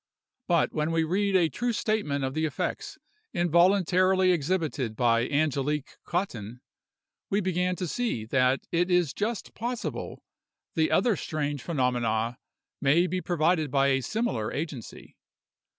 [0.47, 2.97] But when we read a true statement of the effects
[3.35, 6.61] involuntarily exhibited by Angelique Cottin,
[7.29, 10.23] we begin to see that it is just possible
[10.73, 12.39] the other strange phenomena
[12.81, 15.17] may be provided by a similar agency.